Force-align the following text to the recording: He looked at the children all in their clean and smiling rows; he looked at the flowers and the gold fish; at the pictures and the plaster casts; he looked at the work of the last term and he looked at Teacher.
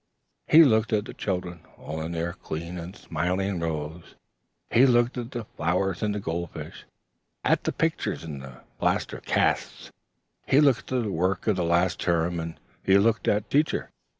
He 0.47 0.63
looked 0.63 0.93
at 0.93 1.05
the 1.05 1.13
children 1.13 1.59
all 1.77 2.01
in 2.01 2.11
their 2.13 2.33
clean 2.33 2.79
and 2.79 2.95
smiling 2.95 3.59
rows; 3.59 4.15
he 4.71 4.87
looked 4.87 5.15
at 5.15 5.29
the 5.29 5.45
flowers 5.45 6.01
and 6.01 6.15
the 6.15 6.19
gold 6.19 6.49
fish; 6.49 6.85
at 7.43 7.65
the 7.65 7.71
pictures 7.71 8.23
and 8.23 8.41
the 8.41 8.61
plaster 8.79 9.19
casts; 9.19 9.91
he 10.47 10.59
looked 10.59 10.91
at 10.91 11.03
the 11.03 11.11
work 11.11 11.45
of 11.45 11.55
the 11.55 11.63
last 11.63 11.99
term 11.99 12.39
and 12.39 12.59
he 12.83 12.97
looked 12.97 13.27
at 13.27 13.47
Teacher. 13.51 13.91